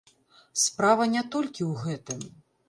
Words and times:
Справа 0.61 1.07
не 1.17 1.23
толькі 1.35 1.61
ў 1.71 1.85
гэтым. 1.85 2.27